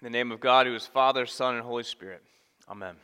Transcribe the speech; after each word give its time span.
In 0.00 0.06
the 0.06 0.10
name 0.10 0.32
of 0.32 0.40
God, 0.40 0.66
who 0.66 0.74
is 0.74 0.86
Father, 0.86 1.24
Son, 1.24 1.54
and 1.54 1.64
Holy 1.64 1.84
Spirit. 1.84 2.20
Amen. 2.68 2.96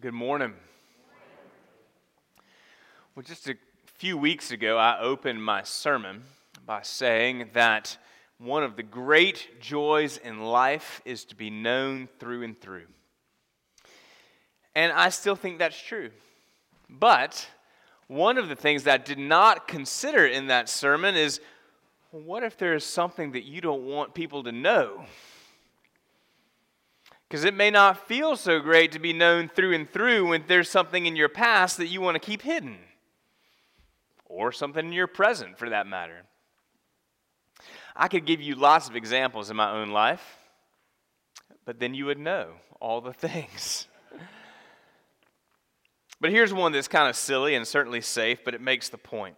Good 0.00 0.12
morning. 0.12 0.52
Well, 3.14 3.22
just 3.22 3.48
a 3.48 3.56
few 3.94 4.18
weeks 4.18 4.50
ago, 4.50 4.76
I 4.76 5.00
opened 5.00 5.42
my 5.42 5.62
sermon 5.62 6.24
by 6.66 6.82
saying 6.82 7.50
that 7.54 7.96
one 8.38 8.64
of 8.64 8.76
the 8.76 8.82
great 8.82 9.60
joys 9.60 10.18
in 10.18 10.42
life 10.42 11.00
is 11.04 11.24
to 11.26 11.36
be 11.36 11.50
known 11.50 12.08
through 12.18 12.42
and 12.42 12.60
through. 12.60 12.86
And 14.74 14.92
I 14.92 15.08
still 15.10 15.36
think 15.36 15.58
that's 15.58 15.80
true. 15.80 16.10
But 16.90 17.48
one 18.08 18.38
of 18.38 18.48
the 18.48 18.56
things 18.56 18.84
that 18.84 19.00
I 19.00 19.04
did 19.04 19.18
not 19.18 19.66
consider 19.66 20.26
in 20.26 20.46
that 20.46 20.68
sermon 20.68 21.16
is 21.16 21.40
what 22.10 22.42
if 22.42 22.56
there 22.56 22.74
is 22.74 22.84
something 22.84 23.32
that 23.32 23.44
you 23.44 23.60
don't 23.60 23.84
want 23.84 24.14
people 24.14 24.42
to 24.44 24.52
know? 24.52 25.04
Because 27.28 27.44
it 27.44 27.54
may 27.54 27.70
not 27.70 28.06
feel 28.06 28.36
so 28.36 28.60
great 28.60 28.92
to 28.92 28.98
be 29.00 29.12
known 29.12 29.48
through 29.48 29.74
and 29.74 29.90
through 29.90 30.28
when 30.28 30.44
there's 30.46 30.70
something 30.70 31.06
in 31.06 31.16
your 31.16 31.28
past 31.28 31.76
that 31.78 31.88
you 31.88 32.00
want 32.00 32.14
to 32.14 32.20
keep 32.20 32.42
hidden, 32.42 32.78
or 34.26 34.52
something 34.52 34.86
in 34.86 34.92
your 34.92 35.08
present 35.08 35.58
for 35.58 35.68
that 35.70 35.86
matter. 35.86 36.22
I 37.96 38.08
could 38.08 38.26
give 38.26 38.40
you 38.40 38.54
lots 38.54 38.88
of 38.88 38.94
examples 38.94 39.50
in 39.50 39.56
my 39.56 39.72
own 39.72 39.90
life, 39.90 40.38
but 41.64 41.80
then 41.80 41.94
you 41.94 42.06
would 42.06 42.18
know 42.18 42.52
all 42.80 43.00
the 43.00 43.12
things. 43.28 43.88
But 46.20 46.30
here's 46.30 46.52
one 46.52 46.72
that's 46.72 46.88
kind 46.88 47.08
of 47.08 47.16
silly 47.16 47.54
and 47.54 47.66
certainly 47.66 48.00
safe, 48.00 48.38
but 48.44 48.54
it 48.54 48.60
makes 48.60 48.88
the 48.88 48.98
point. 48.98 49.36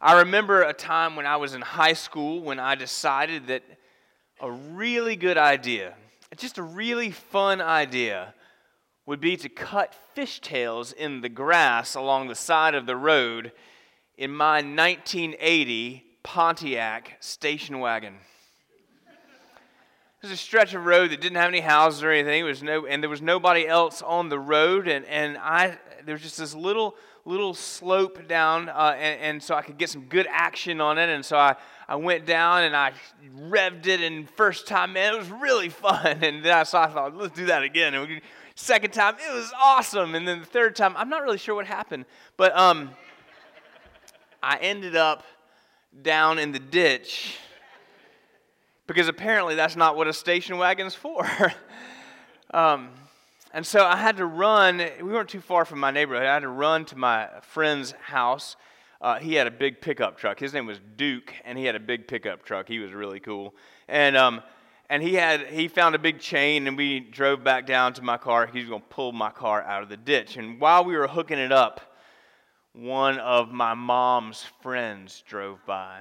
I 0.00 0.18
remember 0.20 0.62
a 0.62 0.72
time 0.72 1.16
when 1.16 1.26
I 1.26 1.36
was 1.36 1.54
in 1.54 1.62
high 1.62 1.92
school 1.92 2.42
when 2.42 2.58
I 2.58 2.74
decided 2.74 3.48
that 3.48 3.62
a 4.40 4.50
really 4.50 5.16
good 5.16 5.38
idea, 5.38 5.94
just 6.36 6.58
a 6.58 6.62
really 6.62 7.10
fun 7.10 7.60
idea, 7.60 8.34
would 9.06 9.20
be 9.20 9.36
to 9.36 9.48
cut 9.48 9.94
fishtails 10.16 10.92
in 10.92 11.20
the 11.20 11.28
grass 11.28 11.94
along 11.94 12.28
the 12.28 12.34
side 12.34 12.74
of 12.74 12.86
the 12.86 12.96
road 12.96 13.52
in 14.18 14.30
my 14.30 14.56
1980 14.56 16.04
Pontiac 16.22 17.16
station 17.20 17.78
wagon. 17.78 18.16
Was 20.22 20.32
a 20.32 20.36
stretch 20.36 20.74
of 20.74 20.84
road 20.84 21.12
that 21.12 21.20
didn't 21.20 21.36
have 21.36 21.48
any 21.48 21.60
houses 21.60 22.02
or 22.02 22.10
anything. 22.10 22.40
It 22.40 22.44
was 22.44 22.60
no, 22.60 22.84
and 22.84 23.00
there 23.00 23.10
was 23.10 23.22
nobody 23.22 23.68
else 23.68 24.02
on 24.02 24.28
the 24.28 24.40
road. 24.40 24.88
And, 24.88 25.04
and 25.04 25.38
I, 25.38 25.78
there 26.06 26.14
was 26.14 26.22
just 26.22 26.38
this 26.38 26.54
little 26.54 26.96
little 27.26 27.54
slope 27.54 28.28
down, 28.28 28.68
uh, 28.68 28.94
and, 28.96 29.20
and, 29.20 29.42
so 29.42 29.56
I 29.56 29.62
could 29.62 29.76
get 29.76 29.90
some 29.90 30.02
good 30.02 30.28
action 30.30 30.80
on 30.80 30.96
it. 30.96 31.08
And 31.08 31.24
so 31.24 31.36
I, 31.36 31.56
I 31.88 31.96
went 31.96 32.24
down 32.24 32.62
and 32.62 32.76
I 32.76 32.92
revved 33.36 33.88
it, 33.88 34.00
and 34.00 34.30
first 34.30 34.68
time, 34.68 34.92
man, 34.92 35.12
it 35.12 35.18
was 35.18 35.30
really 35.30 35.68
fun. 35.84 36.22
And 36.22 36.44
then 36.44 36.56
I, 36.56 36.62
so 36.62 36.78
I 36.78 36.86
thought, 36.86 37.16
let's 37.16 37.34
do 37.34 37.46
that 37.46 37.64
again. 37.64 37.94
And 37.94 38.08
we, 38.08 38.20
second 38.54 38.92
time, 38.92 39.16
it 39.16 39.34
was 39.34 39.52
awesome. 39.60 40.14
And 40.14 40.26
then 40.26 40.38
the 40.38 40.46
third 40.46 40.76
time, 40.76 40.94
I'm 40.96 41.08
not 41.08 41.22
really 41.22 41.38
sure 41.38 41.56
what 41.56 41.66
happened, 41.66 42.06
but 42.36 42.56
um, 42.56 42.90
I 44.40 44.58
ended 44.58 44.94
up 44.94 45.24
down 46.02 46.38
in 46.38 46.52
the 46.52 46.60
ditch 46.60 47.38
because 48.86 49.08
apparently 49.08 49.56
that's 49.56 49.74
not 49.74 49.96
what 49.96 50.06
a 50.06 50.12
station 50.12 50.58
wagon's 50.58 50.94
for. 50.94 51.28
um, 52.54 52.90
and 53.56 53.66
so 53.66 53.86
I 53.86 53.96
had 53.96 54.18
to 54.18 54.26
run. 54.26 54.86
We 54.98 55.04
weren't 55.04 55.30
too 55.30 55.40
far 55.40 55.64
from 55.64 55.80
my 55.80 55.90
neighborhood. 55.90 56.26
I 56.26 56.34
had 56.34 56.40
to 56.40 56.48
run 56.48 56.84
to 56.84 56.96
my 56.96 57.30
friend's 57.40 57.92
house. 57.92 58.54
Uh, 59.00 59.18
he 59.18 59.32
had 59.32 59.46
a 59.46 59.50
big 59.50 59.80
pickup 59.80 60.18
truck. 60.18 60.38
His 60.38 60.52
name 60.52 60.66
was 60.66 60.78
Duke, 60.96 61.32
and 61.42 61.56
he 61.56 61.64
had 61.64 61.74
a 61.74 61.80
big 61.80 62.06
pickup 62.06 62.44
truck. 62.44 62.68
He 62.68 62.80
was 62.80 62.92
really 62.92 63.18
cool. 63.18 63.54
And 63.88 64.14
um, 64.14 64.42
and 64.90 65.02
he 65.02 65.14
had 65.14 65.46
he 65.46 65.68
found 65.68 65.94
a 65.94 65.98
big 65.98 66.20
chain, 66.20 66.66
and 66.66 66.76
we 66.76 67.00
drove 67.00 67.42
back 67.42 67.66
down 67.66 67.94
to 67.94 68.02
my 68.02 68.18
car. 68.18 68.46
He 68.46 68.58
was 68.58 68.68
going 68.68 68.82
to 68.82 68.88
pull 68.88 69.12
my 69.12 69.30
car 69.30 69.62
out 69.62 69.82
of 69.82 69.88
the 69.88 69.96
ditch. 69.96 70.36
And 70.36 70.60
while 70.60 70.84
we 70.84 70.94
were 70.94 71.08
hooking 71.08 71.38
it 71.38 71.50
up, 71.50 71.96
one 72.74 73.18
of 73.18 73.52
my 73.52 73.72
mom's 73.72 74.44
friends 74.60 75.24
drove 75.26 75.64
by. 75.64 76.00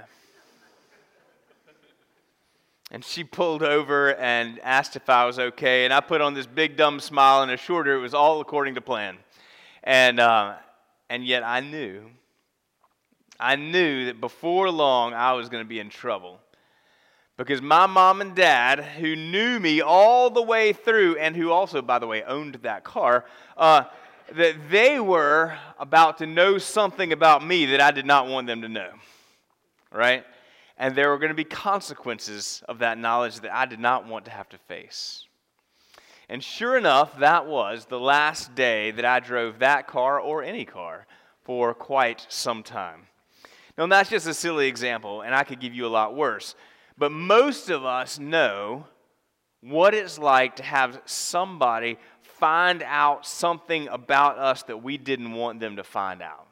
And 2.91 3.03
she 3.03 3.23
pulled 3.23 3.63
over 3.63 4.15
and 4.15 4.59
asked 4.59 4.95
if 4.95 5.09
I 5.09 5.25
was 5.25 5.39
okay. 5.39 5.85
And 5.85 5.93
I 5.93 6.01
put 6.01 6.21
on 6.21 6.33
this 6.33 6.45
big 6.45 6.77
dumb 6.77 6.99
smile 6.99 7.41
and 7.41 7.51
assured 7.51 7.87
her 7.87 7.95
it 7.95 8.01
was 8.01 8.13
all 8.13 8.41
according 8.41 8.75
to 8.75 8.81
plan. 8.81 9.17
And, 9.83 10.19
uh, 10.19 10.55
and 11.09 11.25
yet 11.25 11.43
I 11.43 11.59
knew, 11.61 12.11
I 13.39 13.55
knew 13.55 14.05
that 14.05 14.21
before 14.21 14.69
long 14.69 15.13
I 15.13 15.33
was 15.33 15.49
going 15.49 15.63
to 15.63 15.67
be 15.67 15.79
in 15.79 15.89
trouble. 15.89 16.39
Because 17.37 17.61
my 17.61 17.85
mom 17.85 18.21
and 18.21 18.33
dad, 18.33 18.79
who 18.79 19.15
knew 19.15 19.59
me 19.59 19.81
all 19.81 20.29
the 20.29 20.41
way 20.41 20.71
through, 20.71 21.17
and 21.17 21.35
who 21.35 21.51
also, 21.51 21.81
by 21.81 21.99
the 21.99 22.07
way, 22.07 22.23
owned 22.23 22.55
that 22.63 22.85
car, 22.85 23.25
uh, 23.57 23.83
that 24.31 24.55
they 24.69 24.99
were 24.99 25.57
about 25.77 26.19
to 26.19 26.25
know 26.25 26.57
something 26.57 27.11
about 27.11 27.45
me 27.45 27.65
that 27.67 27.81
I 27.81 27.91
did 27.91 28.05
not 28.05 28.27
want 28.27 28.47
them 28.47 28.61
to 28.61 28.69
know. 28.69 28.89
Right? 29.91 30.23
And 30.77 30.95
there 30.95 31.09
were 31.09 31.17
going 31.17 31.29
to 31.29 31.35
be 31.35 31.45
consequences 31.45 32.63
of 32.67 32.79
that 32.79 32.97
knowledge 32.97 33.39
that 33.41 33.55
I 33.55 33.65
did 33.65 33.79
not 33.79 34.07
want 34.07 34.25
to 34.25 34.31
have 34.31 34.49
to 34.49 34.57
face. 34.57 35.25
And 36.27 36.43
sure 36.43 36.77
enough, 36.77 37.19
that 37.19 37.45
was 37.45 37.85
the 37.85 37.99
last 37.99 38.55
day 38.55 38.91
that 38.91 39.05
I 39.05 39.19
drove 39.19 39.59
that 39.59 39.87
car 39.87 40.19
or 40.19 40.43
any 40.43 40.65
car 40.65 41.05
for 41.43 41.73
quite 41.73 42.25
some 42.29 42.63
time. 42.63 43.03
Now, 43.77 43.87
that's 43.87 44.09
just 44.09 44.27
a 44.27 44.33
silly 44.33 44.67
example, 44.67 45.21
and 45.21 45.35
I 45.35 45.43
could 45.43 45.59
give 45.59 45.73
you 45.73 45.85
a 45.85 45.87
lot 45.87 46.15
worse. 46.15 46.55
But 46.97 47.11
most 47.11 47.69
of 47.69 47.85
us 47.85 48.17
know 48.17 48.87
what 49.61 49.93
it's 49.93 50.17
like 50.17 50.55
to 50.57 50.63
have 50.63 51.01
somebody 51.05 51.97
find 52.21 52.83
out 52.83 53.25
something 53.25 53.87
about 53.89 54.37
us 54.37 54.63
that 54.63 54.81
we 54.81 54.97
didn't 54.97 55.33
want 55.33 55.59
them 55.59 55.75
to 55.75 55.83
find 55.83 56.21
out. 56.21 56.47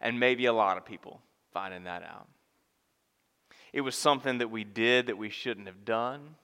And 0.00 0.18
maybe 0.20 0.46
a 0.46 0.52
lot 0.52 0.76
of 0.76 0.84
people 0.84 1.20
finding 1.52 1.84
that 1.84 2.02
out. 2.02 2.28
It 3.72 3.82
was 3.82 3.94
something 3.94 4.38
that 4.38 4.50
we 4.50 4.64
did 4.64 5.06
that 5.06 5.18
we 5.18 5.30
shouldn't 5.30 5.66
have 5.66 5.84
done. 5.84 6.36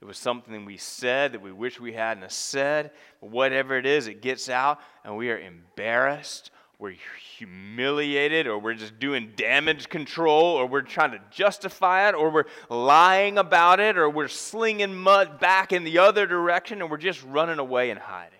It 0.00 0.04
was 0.04 0.18
something 0.18 0.64
we 0.64 0.76
said 0.76 1.32
that 1.32 1.42
we 1.42 1.50
wish 1.50 1.80
we 1.80 1.92
hadn't 1.92 2.30
said. 2.30 2.92
But 3.20 3.30
whatever 3.30 3.76
it 3.76 3.86
is, 3.86 4.06
it 4.06 4.22
gets 4.22 4.48
out, 4.48 4.78
and 5.04 5.16
we 5.16 5.30
are 5.30 5.38
embarrassed, 5.38 6.50
we're 6.78 6.94
humiliated, 7.36 8.46
or 8.46 8.60
we're 8.60 8.74
just 8.74 9.00
doing 9.00 9.32
damage 9.34 9.88
control, 9.88 10.44
or 10.44 10.66
we're 10.66 10.82
trying 10.82 11.10
to 11.10 11.20
justify 11.30 12.08
it, 12.08 12.14
or 12.14 12.30
we're 12.30 12.44
lying 12.68 13.38
about 13.38 13.80
it, 13.80 13.98
or 13.98 14.08
we're 14.08 14.28
slinging 14.28 14.94
mud 14.94 15.40
back 15.40 15.72
in 15.72 15.82
the 15.82 15.98
other 15.98 16.26
direction, 16.26 16.80
and 16.80 16.90
we're 16.90 16.96
just 16.96 17.24
running 17.24 17.58
away 17.58 17.90
and 17.90 17.98
hiding. 17.98 18.38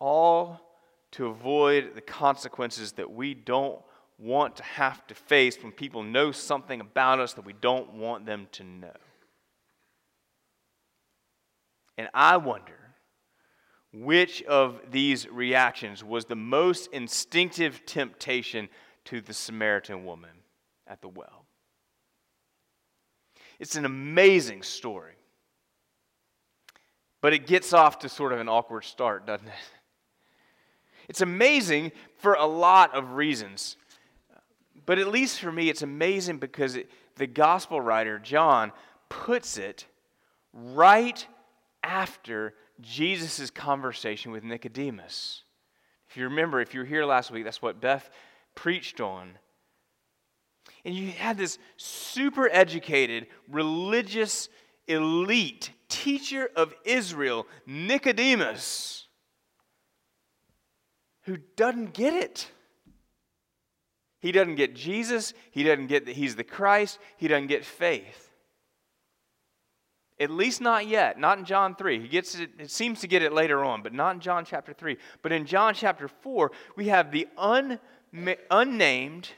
All 0.00 0.60
to 1.12 1.26
avoid 1.26 1.94
the 1.94 2.00
consequences 2.00 2.92
that 2.92 3.12
we 3.12 3.34
don't 3.34 3.80
want 4.18 4.56
to 4.56 4.62
have 4.62 5.06
to 5.06 5.14
face 5.14 5.56
when 5.62 5.72
people 5.72 6.02
know 6.02 6.32
something 6.32 6.80
about 6.80 7.20
us 7.20 7.34
that 7.34 7.44
we 7.44 7.52
don't 7.52 7.94
want 7.94 8.26
them 8.26 8.48
to 8.52 8.64
know. 8.64 8.96
And 11.96 12.08
I 12.12 12.36
wonder 12.36 12.74
which 13.92 14.42
of 14.44 14.80
these 14.90 15.28
reactions 15.28 16.04
was 16.04 16.24
the 16.24 16.36
most 16.36 16.88
instinctive 16.92 17.86
temptation 17.86 18.68
to 19.04 19.20
the 19.20 19.32
Samaritan 19.32 20.04
woman 20.04 20.30
at 20.86 21.00
the 21.00 21.08
well. 21.08 21.46
It's 23.58 23.76
an 23.76 23.84
amazing 23.84 24.62
story. 24.62 25.14
But 27.20 27.32
it 27.32 27.46
gets 27.46 27.72
off 27.72 27.98
to 28.00 28.08
sort 28.08 28.32
of 28.32 28.38
an 28.38 28.48
awkward 28.48 28.84
start, 28.84 29.26
doesn't 29.26 29.48
it? 29.48 29.54
It's 31.08 31.20
amazing 31.20 31.92
for 32.18 32.34
a 32.34 32.46
lot 32.46 32.94
of 32.94 33.12
reasons. 33.14 33.76
But 34.88 34.98
at 34.98 35.08
least 35.08 35.40
for 35.40 35.52
me, 35.52 35.68
it's 35.68 35.82
amazing 35.82 36.38
because 36.38 36.74
it, 36.74 36.90
the 37.16 37.26
gospel 37.26 37.78
writer, 37.78 38.18
John, 38.18 38.72
puts 39.10 39.58
it 39.58 39.84
right 40.54 41.26
after 41.84 42.54
Jesus' 42.80 43.50
conversation 43.50 44.32
with 44.32 44.44
Nicodemus. 44.44 45.42
If 46.08 46.16
you 46.16 46.24
remember, 46.24 46.62
if 46.62 46.72
you 46.72 46.80
were 46.80 46.86
here 46.86 47.04
last 47.04 47.30
week, 47.30 47.44
that's 47.44 47.60
what 47.60 47.82
Beth 47.82 48.08
preached 48.54 48.98
on. 48.98 49.32
And 50.86 50.94
you 50.94 51.10
had 51.10 51.36
this 51.36 51.58
super 51.76 52.48
educated, 52.50 53.26
religious, 53.46 54.48
elite 54.86 55.70
teacher 55.90 56.48
of 56.56 56.72
Israel, 56.86 57.46
Nicodemus, 57.66 59.06
who 61.24 61.36
doesn't 61.56 61.92
get 61.92 62.14
it. 62.14 62.50
He 64.20 64.32
doesn't 64.32 64.56
get 64.56 64.74
Jesus. 64.74 65.32
He 65.50 65.62
doesn't 65.62 65.86
get 65.86 66.06
that 66.06 66.16
he's 66.16 66.36
the 66.36 66.44
Christ. 66.44 66.98
He 67.16 67.28
doesn't 67.28 67.46
get 67.46 67.64
faith. 67.64 68.30
At 70.20 70.30
least 70.30 70.60
not 70.60 70.86
yet. 70.88 71.18
Not 71.18 71.38
in 71.38 71.44
John 71.44 71.76
3. 71.76 72.00
He 72.00 72.08
gets 72.08 72.34
it, 72.34 72.50
it 72.58 72.70
seems 72.70 73.00
to 73.00 73.06
get 73.06 73.22
it 73.22 73.32
later 73.32 73.64
on, 73.64 73.82
but 73.82 73.92
not 73.92 74.14
in 74.14 74.20
John 74.20 74.44
chapter 74.44 74.72
3. 74.72 74.96
But 75.22 75.32
in 75.32 75.46
John 75.46 75.74
chapter 75.74 76.08
4, 76.08 76.50
we 76.76 76.88
have 76.88 77.12
the 77.12 77.28
un, 77.36 77.78
unnamed, 78.50 79.28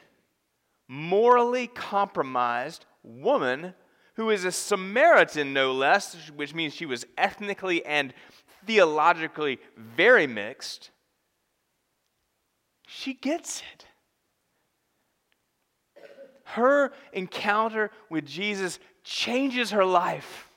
morally 0.88 1.66
compromised 1.66 2.86
woman 3.02 3.74
who 4.14 4.30
is 4.30 4.44
a 4.44 4.52
Samaritan, 4.52 5.52
no 5.52 5.72
less, 5.72 6.30
which 6.34 6.54
means 6.54 6.74
she 6.74 6.86
was 6.86 7.06
ethnically 7.16 7.84
and 7.84 8.12
theologically 8.66 9.58
very 9.76 10.26
mixed, 10.26 10.90
she 12.86 13.14
gets 13.14 13.62
it. 13.72 13.86
Her 16.54 16.92
encounter 17.12 17.90
with 18.08 18.26
Jesus 18.26 18.78
changes 19.04 19.70
her 19.70 19.84
life. 19.84 20.48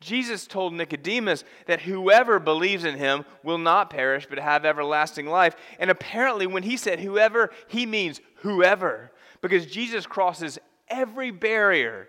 Jesus 0.00 0.46
told 0.46 0.74
Nicodemus 0.74 1.44
that 1.66 1.82
whoever 1.82 2.38
believes 2.40 2.84
in 2.84 2.96
him 2.96 3.24
will 3.42 3.58
not 3.58 3.88
perish 3.88 4.26
but 4.28 4.38
have 4.38 4.66
everlasting 4.66 5.26
life. 5.26 5.54
And 5.78 5.90
apparently, 5.90 6.46
when 6.46 6.64
he 6.64 6.76
said 6.76 6.98
whoever, 7.00 7.50
he 7.68 7.86
means 7.86 8.20
whoever, 8.36 9.12
because 9.40 9.64
Jesus 9.66 10.04
crosses 10.04 10.58
every 10.88 11.30
barrier 11.30 12.08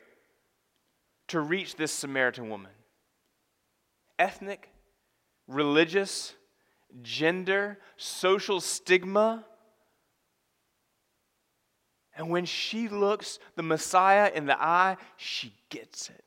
to 1.30 1.40
reach 1.40 1.76
this 1.76 1.92
Samaritan 1.92 2.50
woman 2.50 2.72
ethnic, 4.20 4.70
religious, 5.48 6.34
gender, 7.02 7.80
social 7.98 8.60
stigma. 8.60 9.46
And 12.16 12.30
when 12.30 12.46
she 12.46 12.88
looks 12.88 13.40
the 13.56 13.64
Messiah 13.64 14.32
in 14.34 14.46
the 14.46 14.62
eye, 14.62 14.98
she 15.18 15.54
gets 15.70 16.10
it. 16.10 16.24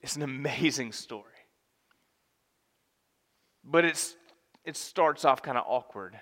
It's 0.00 0.16
an 0.16 0.22
amazing 0.22 0.92
story. 0.92 1.24
But 3.64 3.84
it's, 3.84 4.16
it 4.64 4.76
starts 4.76 5.24
off 5.24 5.42
kind 5.42 5.58
of 5.58 5.64
awkwardly. 5.66 6.18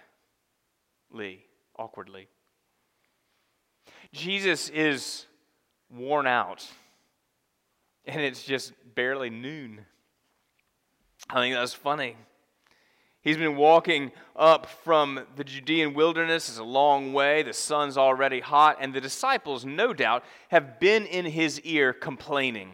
Awkwardly. 1.77 2.29
Jesus 4.13 4.69
is 4.71 5.27
worn 5.89 6.27
out, 6.27 6.67
and 8.05 8.21
it's 8.21 8.43
just 8.43 8.73
barely 8.95 9.31
noon. 9.31 9.87
I 11.29 11.41
think 11.41 11.55
that's 11.55 11.75
funny. 11.75 12.17
He's 13.23 13.37
been 13.37 13.57
walking 13.57 14.13
up 14.35 14.67
from 14.67 15.27
the 15.37 15.45
Judean 15.45 15.93
wilderness. 15.93 16.49
It's 16.49 16.59
a 16.59 16.65
long 16.65 17.13
way. 17.13 17.43
The 17.43 17.53
sun's 17.53 17.99
already 17.99 18.41
hot, 18.41 18.79
and 18.81 18.95
the 18.95 19.01
disciples, 19.01 19.65
no 19.65 19.93
doubt, 19.93 20.25
have 20.49 20.81
been 20.81 21.05
in 21.05 21.27
his 21.27 21.61
ear 21.61 21.93
complaining 21.93 22.73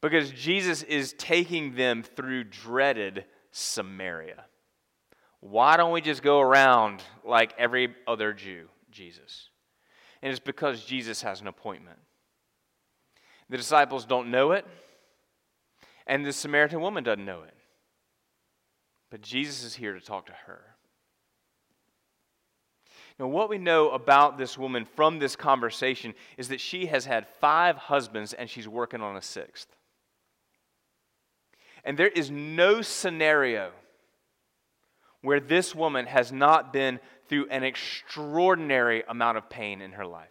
because 0.00 0.30
Jesus 0.32 0.82
is 0.82 1.14
taking 1.18 1.76
them 1.76 2.02
through 2.02 2.44
dreaded 2.44 3.26
Samaria. 3.52 4.44
Why 5.40 5.76
don't 5.76 5.92
we 5.92 6.00
just 6.00 6.22
go 6.22 6.40
around 6.40 7.02
like 7.24 7.54
every 7.58 7.94
other 8.08 8.32
Jew, 8.32 8.68
Jesus? 8.90 9.50
And 10.20 10.30
it's 10.30 10.40
because 10.40 10.84
Jesus 10.84 11.22
has 11.22 11.40
an 11.40 11.46
appointment. 11.46 11.98
The 13.48 13.56
disciples 13.56 14.04
don't 14.04 14.30
know 14.30 14.52
it, 14.52 14.66
and 16.06 16.26
the 16.26 16.32
Samaritan 16.32 16.80
woman 16.80 17.04
doesn't 17.04 17.24
know 17.24 17.42
it. 17.42 17.54
But 19.10 19.22
Jesus 19.22 19.64
is 19.64 19.74
here 19.74 19.94
to 19.94 20.00
talk 20.00 20.26
to 20.26 20.32
her. 20.46 20.60
Now, 23.18 23.26
what 23.26 23.50
we 23.50 23.58
know 23.58 23.90
about 23.90 24.38
this 24.38 24.56
woman 24.56 24.86
from 24.86 25.18
this 25.18 25.36
conversation 25.36 26.14
is 26.38 26.48
that 26.48 26.60
she 26.60 26.86
has 26.86 27.04
had 27.04 27.28
five 27.40 27.76
husbands 27.76 28.32
and 28.32 28.48
she's 28.48 28.66
working 28.66 29.02
on 29.02 29.16
a 29.16 29.22
sixth. 29.22 29.68
And 31.84 31.98
there 31.98 32.08
is 32.08 32.30
no 32.30 32.80
scenario 32.82 33.72
where 35.22 35.40
this 35.40 35.74
woman 35.74 36.06
has 36.06 36.32
not 36.32 36.72
been 36.72 36.98
through 37.28 37.48
an 37.50 37.62
extraordinary 37.62 39.02
amount 39.06 39.36
of 39.36 39.50
pain 39.50 39.82
in 39.82 39.92
her 39.92 40.06
life. 40.06 40.28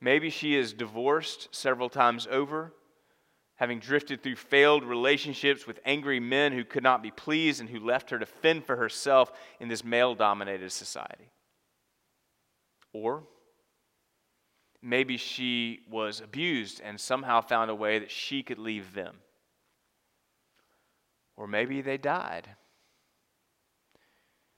Maybe 0.00 0.28
she 0.28 0.54
is 0.54 0.74
divorced 0.74 1.48
several 1.54 1.88
times 1.88 2.28
over, 2.30 2.74
having 3.56 3.78
drifted 3.78 4.22
through 4.22 4.36
failed 4.36 4.84
relationships 4.84 5.66
with 5.66 5.80
angry 5.84 6.20
men 6.20 6.52
who 6.52 6.64
could 6.64 6.82
not 6.82 7.02
be 7.02 7.10
pleased 7.10 7.60
and 7.60 7.68
who 7.68 7.80
left 7.80 8.10
her 8.10 8.18
to 8.18 8.26
fend 8.26 8.64
for 8.64 8.76
herself 8.76 9.32
in 9.60 9.68
this 9.68 9.82
male 9.82 10.14
dominated 10.14 10.70
society. 10.70 11.30
Or 12.92 13.24
maybe 14.82 15.16
she 15.16 15.80
was 15.90 16.20
abused 16.20 16.80
and 16.84 17.00
somehow 17.00 17.40
found 17.40 17.70
a 17.70 17.74
way 17.74 17.98
that 17.98 18.10
she 18.10 18.42
could 18.42 18.58
leave 18.58 18.94
them. 18.94 19.16
Or 21.36 21.46
maybe 21.46 21.80
they 21.80 21.96
died. 21.96 22.48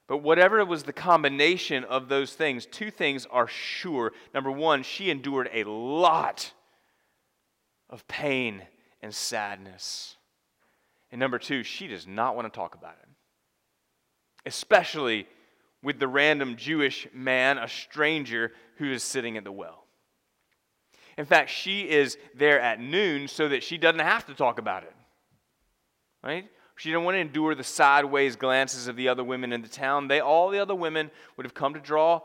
But 0.09 0.19
whatever 0.19 0.65
was 0.65 0.85
the 0.85 0.93
combination 0.93 1.85
of 1.85 2.09
those 2.09 2.33
things, 2.33 2.67
two 2.67 2.91
things 2.91 3.27
are 3.31 3.47
sure. 3.47 4.13
Number 4.35 4.51
one, 4.51 4.83
she 4.83 5.11
endured 5.11 5.51
a 5.53 5.65
lot 5.65 6.53
of 7.91 8.09
pain 8.09 8.63
and 9.01 9.15
sadness. 9.15 10.17
And 11.11 11.19
number 11.19 11.39
two, 11.39 11.63
she 11.63 11.87
does 11.87 12.07
not 12.07 12.37
want 12.37 12.53
to 12.53 12.57
talk 12.57 12.75
about 12.75 12.97
it, 13.03 13.09
especially 14.47 15.27
with 15.83 15.99
the 15.99 16.09
random 16.09 16.57
Jewish 16.57 17.07
man, 17.15 17.59
a 17.59 17.69
stranger, 17.69 18.53
who 18.77 18.91
is 18.91 19.03
sitting 19.03 19.37
at 19.37 19.45
the 19.45 19.53
well. 19.53 19.85
In 21.17 21.25
fact, 21.25 21.51
she 21.51 21.89
is 21.89 22.17
there 22.35 22.61
at 22.61 22.81
noon 22.81 23.27
so 23.27 23.49
that 23.49 23.63
she 23.63 23.79
doesn't 23.79 24.01
have 24.01 24.27
to 24.27 24.35
talk 24.35 24.59
about 24.59 24.85
it. 24.85 24.95
Right? 26.23 26.49
She 26.77 26.91
didn't 26.91 27.05
want 27.05 27.17
to 27.17 27.21
endure 27.21 27.57
the 27.57 27.65
sideways 27.65 28.37
glances 28.37 28.87
of 28.87 28.95
the 28.95 29.09
other 29.09 29.25
women 29.25 29.53
in 29.53 29.63
the 29.63 29.69
town. 29.69 30.07
They, 30.07 30.21
all 30.21 30.49
the 30.49 30.61
other 30.61 30.77
women, 30.77 31.11
would 31.37 31.45
have 31.45 31.55
come 31.55 31.75
to 31.75 31.81
draw 31.81 32.21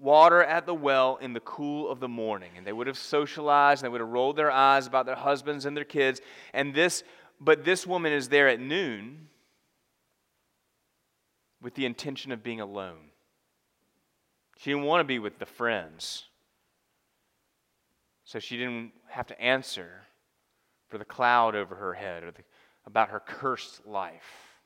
water 0.00 0.42
at 0.42 0.66
the 0.66 0.74
well 0.74 1.16
in 1.16 1.32
the 1.32 1.40
cool 1.40 1.90
of 1.90 2.00
the 2.00 2.08
morning. 2.08 2.50
And 2.56 2.66
they 2.66 2.72
would 2.72 2.86
have 2.86 2.98
socialized 2.98 3.82
and 3.82 3.86
they 3.86 3.92
would 3.92 4.00
have 4.00 4.10
rolled 4.10 4.36
their 4.36 4.50
eyes 4.50 4.86
about 4.86 5.06
their 5.06 5.14
husbands 5.14 5.64
and 5.64 5.76
their 5.76 5.84
kids. 5.84 6.20
And 6.52 6.74
this, 6.74 7.02
but 7.40 7.64
this 7.64 7.86
woman 7.86 8.12
is 8.12 8.28
there 8.28 8.48
at 8.48 8.60
noon 8.60 9.28
with 11.62 11.74
the 11.74 11.86
intention 11.86 12.32
of 12.32 12.42
being 12.42 12.60
alone. 12.60 13.10
She 14.58 14.70
didn't 14.70 14.84
want 14.84 15.00
to 15.00 15.04
be 15.04 15.18
with 15.18 15.38
the 15.38 15.46
friends. 15.46 16.24
So 18.24 18.38
she 18.38 18.56
didn't 18.56 18.92
have 19.08 19.26
to 19.28 19.40
answer 19.40 20.02
for 20.88 20.98
the 20.98 21.04
cloud 21.04 21.54
over 21.54 21.74
her 21.74 21.94
head 21.94 22.22
or 22.22 22.30
the 22.30 22.42
about 22.86 23.10
her 23.10 23.20
cursed 23.20 23.86
life. 23.86 24.60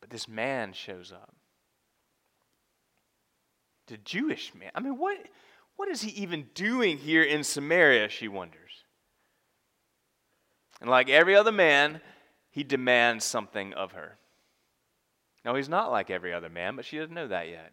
But 0.00 0.10
this 0.10 0.28
man 0.28 0.72
shows 0.72 1.12
up. 1.12 1.34
The 3.86 3.98
Jewish 3.98 4.54
man. 4.54 4.70
I 4.74 4.80
mean, 4.80 4.98
what, 4.98 5.18
what 5.76 5.88
is 5.88 6.00
he 6.02 6.10
even 6.22 6.48
doing 6.54 6.98
here 6.98 7.22
in 7.22 7.44
Samaria, 7.44 8.08
she 8.08 8.28
wonders. 8.28 8.60
And 10.80 10.90
like 10.90 11.08
every 11.08 11.36
other 11.36 11.52
man, 11.52 12.00
he 12.50 12.62
demands 12.62 13.24
something 13.24 13.72
of 13.74 13.92
her. 13.92 14.16
No, 15.44 15.54
he's 15.54 15.68
not 15.68 15.90
like 15.90 16.10
every 16.10 16.32
other 16.32 16.48
man, 16.48 16.76
but 16.76 16.84
she 16.84 16.98
doesn't 16.98 17.14
know 17.14 17.28
that 17.28 17.48
yet. 17.48 17.72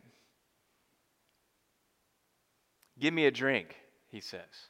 Give 2.99 3.13
me 3.13 3.25
a 3.25 3.31
drink, 3.31 3.75
he 4.09 4.19
says. 4.19 4.69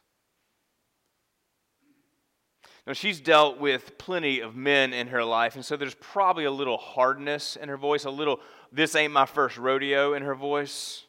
Now, 2.87 2.93
she's 2.93 3.19
dealt 3.19 3.59
with 3.59 3.97
plenty 3.97 4.39
of 4.39 4.55
men 4.55 4.91
in 4.91 5.07
her 5.07 5.23
life, 5.23 5.55
and 5.55 5.63
so 5.63 5.77
there's 5.77 5.93
probably 5.95 6.45
a 6.45 6.51
little 6.51 6.77
hardness 6.77 7.55
in 7.55 7.69
her 7.69 7.77
voice, 7.77 8.05
a 8.05 8.09
little, 8.09 8.39
this 8.71 8.95
ain't 8.95 9.13
my 9.13 9.25
first 9.25 9.57
rodeo 9.57 10.13
in 10.13 10.23
her 10.23 10.33
voice. 10.33 11.03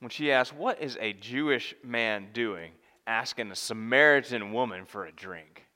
When 0.00 0.10
she 0.10 0.32
asks, 0.32 0.54
What 0.54 0.80
is 0.82 0.98
a 1.00 1.12
Jewish 1.12 1.74
man 1.82 2.28
doing 2.32 2.72
asking 3.06 3.50
a 3.50 3.56
Samaritan 3.56 4.52
woman 4.52 4.84
for 4.84 5.04
a 5.06 5.12
drink? 5.12 5.66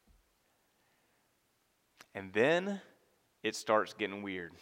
And 2.14 2.32
then 2.32 2.80
it 3.42 3.54
starts 3.54 3.94
getting 3.94 4.22
weird. 4.22 4.52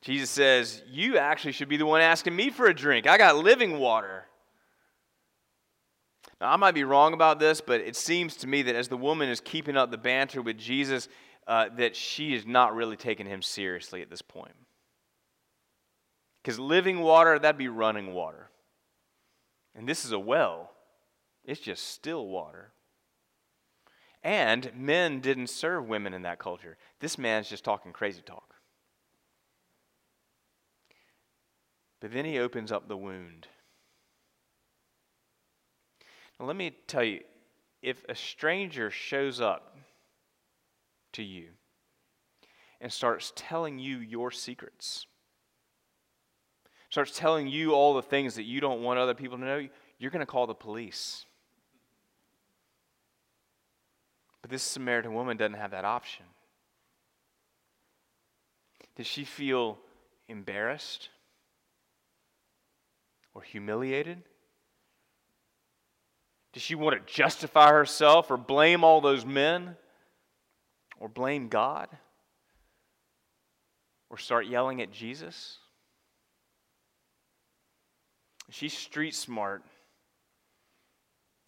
Jesus 0.00 0.30
says, 0.30 0.82
You 0.88 1.18
actually 1.18 1.52
should 1.52 1.68
be 1.68 1.76
the 1.76 1.86
one 1.86 2.00
asking 2.00 2.34
me 2.34 2.50
for 2.50 2.66
a 2.66 2.74
drink. 2.74 3.06
I 3.06 3.18
got 3.18 3.36
living 3.36 3.78
water. 3.78 4.24
Now, 6.40 6.52
I 6.52 6.56
might 6.56 6.74
be 6.74 6.84
wrong 6.84 7.14
about 7.14 7.40
this, 7.40 7.60
but 7.60 7.80
it 7.80 7.96
seems 7.96 8.36
to 8.36 8.46
me 8.46 8.62
that 8.62 8.76
as 8.76 8.88
the 8.88 8.96
woman 8.96 9.28
is 9.28 9.40
keeping 9.40 9.76
up 9.76 9.90
the 9.90 9.98
banter 9.98 10.40
with 10.40 10.56
Jesus, 10.56 11.08
uh, 11.48 11.68
that 11.76 11.96
she 11.96 12.34
is 12.34 12.46
not 12.46 12.74
really 12.74 12.96
taking 12.96 13.26
him 13.26 13.42
seriously 13.42 14.02
at 14.02 14.10
this 14.10 14.22
point. 14.22 14.52
Because 16.42 16.58
living 16.58 17.00
water, 17.00 17.38
that'd 17.38 17.58
be 17.58 17.68
running 17.68 18.14
water. 18.14 18.50
And 19.74 19.88
this 19.88 20.04
is 20.04 20.12
a 20.12 20.18
well, 20.18 20.72
it's 21.44 21.60
just 21.60 21.88
still 21.88 22.26
water. 22.26 22.72
And 24.22 24.70
men 24.74 25.20
didn't 25.20 25.48
serve 25.48 25.88
women 25.88 26.12
in 26.12 26.22
that 26.22 26.38
culture. 26.38 26.76
This 27.00 27.18
man's 27.18 27.48
just 27.48 27.64
talking 27.64 27.92
crazy 27.92 28.22
talk. 28.22 28.54
But 32.00 32.12
then 32.12 32.24
he 32.24 32.38
opens 32.38 32.70
up 32.70 32.88
the 32.88 32.96
wound. 32.96 33.48
Now, 36.38 36.46
let 36.46 36.56
me 36.56 36.76
tell 36.86 37.02
you 37.02 37.20
if 37.82 38.04
a 38.08 38.14
stranger 38.14 38.90
shows 38.90 39.40
up 39.40 39.76
to 41.12 41.22
you 41.22 41.48
and 42.80 42.92
starts 42.92 43.32
telling 43.34 43.78
you 43.78 43.98
your 43.98 44.30
secrets, 44.30 45.06
starts 46.88 47.16
telling 47.16 47.48
you 47.48 47.72
all 47.72 47.94
the 47.94 48.02
things 48.02 48.34
that 48.36 48.44
you 48.44 48.60
don't 48.60 48.82
want 48.82 48.98
other 48.98 49.14
people 49.14 49.38
to 49.38 49.44
know, 49.44 49.68
you're 49.98 50.10
going 50.10 50.20
to 50.20 50.26
call 50.26 50.46
the 50.46 50.54
police. 50.54 51.26
But 54.42 54.50
this 54.50 54.62
Samaritan 54.62 55.14
woman 55.14 55.36
doesn't 55.36 55.54
have 55.54 55.72
that 55.72 55.84
option. 55.84 56.24
Did 58.96 59.06
she 59.06 59.24
feel 59.24 59.78
embarrassed 60.28 61.08
or 63.34 63.42
humiliated? 63.42 64.22
Did 66.52 66.62
she 66.62 66.74
want 66.74 67.06
to 67.06 67.12
justify 67.12 67.70
herself 67.70 68.30
or 68.30 68.36
blame 68.36 68.82
all 68.82 69.00
those 69.00 69.24
men 69.24 69.76
or 70.98 71.08
blame 71.08 71.48
God 71.48 71.88
or 74.10 74.18
start 74.18 74.46
yelling 74.46 74.80
at 74.80 74.90
Jesus? 74.90 75.58
She's 78.50 78.76
street 78.76 79.14
smart. 79.14 79.62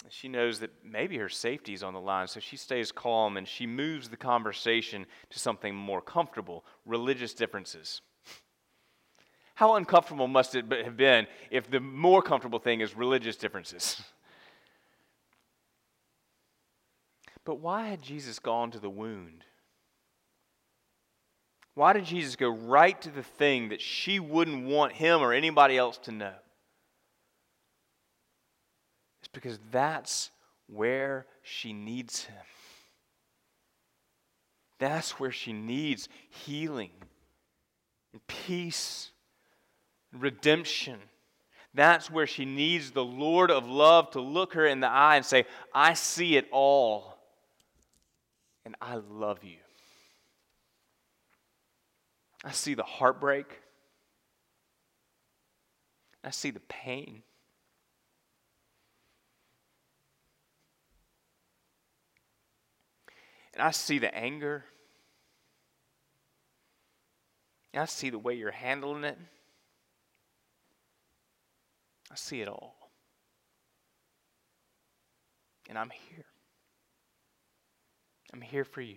She 0.09 0.29
knows 0.29 0.61
that 0.61 0.71
maybe 0.85 1.19
her 1.19 1.29
safety 1.29 1.75
is 1.75 1.83
on 1.83 1.95
the 1.95 2.01
line, 2.01 2.27
so 2.27 2.41
she 2.41 2.57
stays 2.57 2.91
calm 2.93 3.37
and 3.37 3.47
she 3.47 3.67
moves 3.67 4.09
the 4.09 4.17
conversation 4.17 5.07
to 5.31 5.39
something 5.39 5.75
more 5.75 6.01
comfortable 6.01 6.65
religious 6.87 7.35
differences. 7.35 8.01
How 9.55 9.75
uncomfortable 9.75 10.29
must 10.29 10.55
it 10.55 10.65
have 10.73 10.97
been 10.97 11.27
if 11.51 11.71
the 11.71 11.81
more 11.81 12.23
comfortable 12.23 12.59
thing 12.59 12.81
is 12.81 12.97
religious 12.97 13.37
differences? 13.37 14.01
But 17.47 17.59
why 17.59 17.89
had 17.89 18.03
Jesus 18.03 18.39
gone 18.39 18.71
to 18.73 18.79
the 18.79 18.91
wound? 18.91 19.45
Why 21.75 21.95
did 21.95 22.05
Jesus 22.05 22.37
go 22.37 22.51
right 22.51 23.01
to 23.01 23.11
the 23.11 23.23
thing 23.23 23.71
that 23.71 23.81
she 23.81 24.21
wouldn't 24.21 24.67
want 24.67 24.93
him 24.93 25.21
or 25.21 25.33
anybody 25.33 25.79
else 25.79 25.97
to 26.05 26.13
know? 26.13 26.35
It's 29.31 29.41
because 29.41 29.59
that's 29.71 30.31
where 30.67 31.27
she 31.43 31.73
needs 31.73 32.25
him. 32.25 32.37
That's 34.79 35.21
where 35.21 35.31
she 35.31 35.53
needs 35.53 36.09
healing 36.31 36.91
and 38.13 38.27
peace 38.27 39.11
and 40.13 40.23
redemption. 40.23 40.99
That's 41.75 42.11
where 42.11 42.27
she 42.27 42.45
needs 42.45 42.91
the 42.91 43.05
Lord 43.05 43.51
of 43.51 43.69
love 43.69 44.11
to 44.13 44.21
look 44.21 44.55
her 44.55 44.67
in 44.67 44.81
the 44.81 44.89
eye 44.89 45.17
and 45.17 45.25
say, 45.25 45.45
I 45.73 45.95
see 45.95 46.37
it 46.37 46.49
all 46.51 47.19
and 48.65 48.75
I 48.81 48.97
love 48.97 49.45
you. 49.45 49.59
I 52.43 52.53
see 52.53 52.75
the 52.75 52.83
heartbreak. 52.83 53.61
I 56.25 56.31
see 56.31 56.51
the 56.51 56.61
pain. 56.61 57.23
And 63.61 63.67
I 63.67 63.73
see 63.73 63.99
the 63.99 64.15
anger. 64.15 64.65
I 67.75 67.85
see 67.85 68.09
the 68.09 68.19
way 68.19 68.33
you're 68.33 68.51
handling 68.51 69.05
it. 69.05 69.19
I 72.11 72.15
see 72.15 72.41
it 72.41 72.49
all. 72.49 72.75
And 75.69 75.77
I'm 75.77 75.91
here. 75.91 76.25
I'm 78.33 78.41
here 78.41 78.65
for 78.65 78.81
you. 78.81 78.97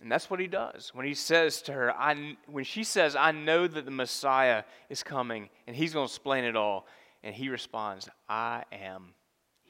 And 0.00 0.10
that's 0.10 0.30
what 0.30 0.40
he 0.40 0.46
does. 0.46 0.92
When 0.94 1.04
he 1.04 1.12
says 1.12 1.60
to 1.62 1.74
her, 1.74 1.94
I, 1.94 2.38
when 2.46 2.64
she 2.64 2.82
says, 2.82 3.14
I 3.14 3.32
know 3.32 3.66
that 3.66 3.84
the 3.84 3.90
Messiah 3.90 4.64
is 4.88 5.02
coming 5.02 5.50
and 5.66 5.76
he's 5.76 5.92
going 5.92 6.06
to 6.06 6.10
explain 6.10 6.44
it 6.44 6.56
all, 6.56 6.86
and 7.22 7.34
he 7.34 7.50
responds, 7.50 8.08
I 8.26 8.64
am 8.72 9.12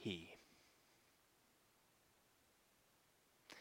he. 0.01 0.29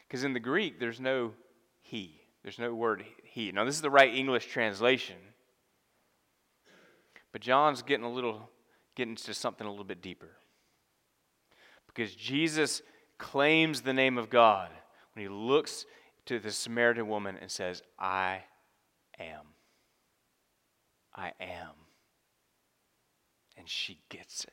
Because 0.07 0.25
in 0.25 0.33
the 0.33 0.41
Greek, 0.41 0.81
there's 0.81 1.01
no 1.01 1.33
he, 1.81 2.21
there's 2.43 2.59
no 2.59 2.75
word 2.75 3.05
he. 3.23 3.53
Now, 3.53 3.65
this 3.65 3.77
is 3.77 3.83
the 3.83 3.91
right 3.91 4.13
English 4.13 4.47
translation, 4.47 5.17
but 7.33 7.41
John's 7.41 7.83
getting 7.83 8.05
a 8.05 8.11
little, 8.11 8.51
getting 8.97 9.17
to 9.17 9.35
something 9.35 9.67
a 9.67 9.71
little 9.71 9.85
bit 9.85 10.03
deeper 10.03 10.31
because 11.87 12.15
Jesus 12.15 12.83
claims 13.19 13.83
the 13.83 13.93
name 13.93 14.17
of 14.17 14.31
God 14.31 14.71
when 15.15 15.25
he 15.25 15.29
looks 15.29 15.87
to 16.27 16.39
the 16.39 16.53
Samaritan 16.53 17.09
woman 17.09 17.37
and 17.41 17.51
says, 17.51 17.83
I 17.99 18.45
am. 19.19 19.43
I 21.15 21.33
am. 21.41 21.75
And 23.57 23.69
she 23.69 24.01
gets 24.09 24.45
it. 24.45 24.53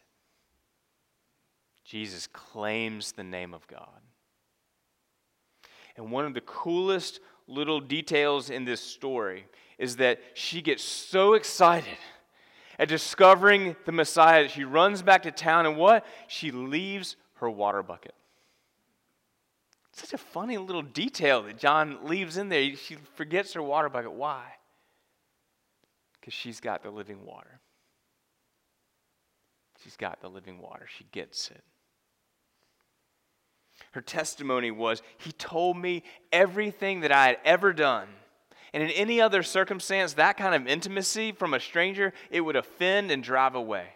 Jesus 1.88 2.28
claims 2.28 3.14
the 3.14 3.24
name 3.24 3.54
of 3.54 3.66
God. 3.68 4.02
And 5.96 6.12
one 6.12 6.26
of 6.26 6.34
the 6.34 6.42
coolest 6.42 7.22
little 7.48 7.80
details 7.80 8.50
in 8.50 8.66
this 8.66 8.82
story 8.82 9.46
is 9.78 9.96
that 9.96 10.20
she 10.34 10.62
gets 10.62 10.84
so 10.84 11.34
excited 11.34 11.98
at 12.78 12.90
discovering 12.90 13.78
the 13.86 13.94
Messiah 13.94 14.44
that 14.44 14.52
she 14.52 14.66
runs 14.66 15.02
back 15.02 15.24
to 15.24 15.32
town 15.32 15.66
and 15.66 15.78
what? 15.78 16.06
She 16.28 16.52
leaves 16.52 17.16
her 17.36 17.50
water 17.50 17.82
bucket. 17.82 18.14
Such 19.94 20.14
a 20.14 20.18
funny 20.18 20.58
little 20.58 20.84
detail 20.84 21.44
that 21.44 21.58
John 21.58 22.00
leaves 22.04 22.38
in 22.38 22.50
there. 22.50 22.76
She 22.76 22.98
forgets 23.16 23.54
her 23.54 23.64
water 23.64 23.88
bucket. 23.88 24.12
Why? 24.12 24.44
Because 26.20 26.34
she's 26.34 26.60
got 26.60 26.84
the 26.84 26.92
living 26.92 27.26
water. 27.26 27.62
She's 29.84 29.96
got 29.96 30.20
the 30.22 30.30
living 30.30 30.60
water. 30.60 30.86
She 30.98 31.06
gets 31.14 31.50
it. 31.50 31.64
Her 33.92 34.02
testimony 34.02 34.72
was 34.72 35.02
He 35.18 35.32
told 35.32 35.78
me 35.78 36.04
everything 36.32 37.02
that 37.02 37.12
I 37.12 37.28
had 37.28 37.38
ever 37.44 37.74
done. 37.74 38.08
And 38.74 38.84
in 38.84 38.90
any 38.92 39.22
other 39.22 39.44
circumstance, 39.44 40.14
that 40.14 40.38
kind 40.38 40.54
of 40.54 40.68
intimacy 40.68 41.32
from 41.32 41.54
a 41.54 41.60
stranger, 41.60 42.14
it 42.30 42.42
would 42.42 42.56
offend 42.56 43.12
and 43.12 43.24
drive 43.24 43.56
away. 43.56 43.88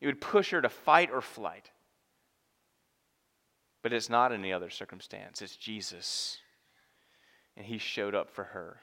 It 0.00 0.06
would 0.06 0.20
push 0.20 0.50
her 0.50 0.60
to 0.60 0.68
fight 0.68 1.10
or 1.10 1.20
flight. 1.20 1.70
But 3.82 3.92
it's 3.92 4.08
not 4.08 4.32
any 4.32 4.52
other 4.52 4.70
circumstance, 4.70 5.42
it's 5.42 5.56
Jesus. 5.56 6.38
And 7.56 7.66
he 7.66 7.78
showed 7.78 8.14
up 8.14 8.30
for 8.30 8.44
her. 8.44 8.78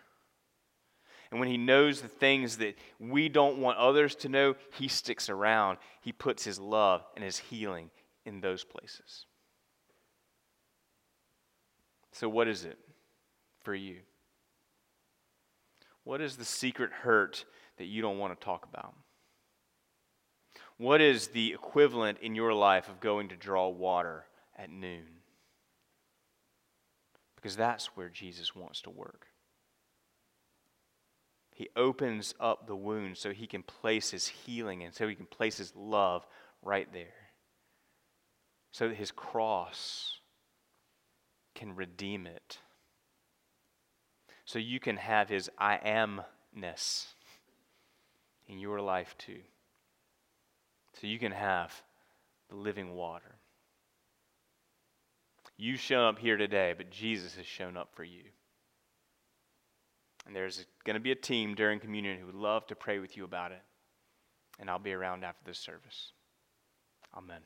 And 1.32 1.40
when 1.40 1.50
he 1.50 1.58
knows 1.58 2.02
the 2.02 2.08
things 2.08 2.58
that 2.58 2.76
we 3.00 3.30
don't 3.30 3.60
want 3.60 3.78
others 3.78 4.16
to 4.16 4.30
know, 4.30 4.56
he 4.74 4.88
sticks 4.88 5.30
around. 5.30 5.78
He 6.02 6.12
puts 6.12 6.44
his 6.44 6.60
love 6.60 7.04
and 7.16 7.24
his 7.24 7.38
healing 7.38 7.90
in 8.26 8.42
those 8.42 8.64
places. 8.64 9.26
So, 12.12 12.28
what 12.28 12.48
is 12.48 12.66
it 12.66 12.78
for 13.64 13.74
you? 13.74 13.98
What 16.04 16.22
is 16.22 16.36
the 16.36 16.46
secret 16.46 16.92
hurt 16.92 17.46
that 17.78 17.86
you 17.86 18.02
don't 18.02 18.18
want 18.18 18.38
to 18.38 18.44
talk 18.44 18.68
about? 18.72 18.94
What 20.78 21.00
is 21.00 21.28
the 21.28 21.54
equivalent 21.54 22.18
in 22.22 22.34
your 22.34 22.54
life 22.54 22.90
of 22.90 23.00
going 23.00 23.30
to 23.30 23.36
draw 23.36 23.70
water 23.70 24.26
at 24.58 24.70
noon? 24.70 25.06
Because 27.36 27.56
that's 27.56 27.96
where 27.96 28.10
Jesus 28.10 28.56
wants 28.56 28.82
to 28.82 28.90
work. 28.90 29.28
He 31.54 31.70
opens 31.76 32.34
up 32.40 32.66
the 32.66 32.76
wound 32.76 33.18
so 33.18 33.32
he 33.32 33.46
can 33.46 33.62
place 33.62 34.10
his 34.10 34.28
healing 34.28 34.84
and 34.84 34.94
so 34.94 35.08
he 35.08 35.16
can 35.16 35.28
place 35.28 35.58
his 35.58 35.76
love 35.76 36.26
right 36.64 36.92
there. 36.92 37.14
So 38.72 38.88
that 38.88 38.98
his 38.98 39.12
cross 39.12 40.21
can 41.56 41.76
redeem 41.76 42.28
it. 42.28 42.60
So 44.46 44.60
you 44.60 44.80
can 44.80 44.98
have 44.98 45.30
his 45.30 45.50
I 45.58 45.78
amness 45.78 47.08
in 48.48 48.60
your 48.60 48.82
life 48.82 49.16
too 49.18 49.42
so 51.00 51.08
you 51.08 51.20
can 51.20 51.32
have 51.32 51.74
the 52.50 52.56
living 52.56 52.94
water. 52.94 53.36
You 55.58 55.78
show 55.78 56.08
up 56.08 56.20
here 56.20 56.38
today, 56.38 56.74
but 56.76 56.90
Jesus 56.90 57.36
has 57.36 57.46
shown 57.46 57.78
up 57.78 57.90
for 57.94 58.04
you. 58.04 58.24
And 60.26 60.36
there's 60.36 60.66
going 60.86 60.96
to 60.96 61.00
be 61.00 61.12
a 61.12 61.16
team 61.16 61.56
during 61.56 61.80
communion 61.80 62.20
who 62.20 62.26
would 62.28 62.36
love 62.36 62.68
to 62.68 62.76
pray 62.76 63.00
with 63.00 63.18
you 63.18 63.24
about 63.24 63.52
it. 63.52 63.62
And 64.60 64.70
I'll 64.70 64.80
be 64.80 64.94
around 64.94 65.24
after 65.24 65.44
this 65.46 65.58
service. 65.58 66.14
Amen. 67.16 67.42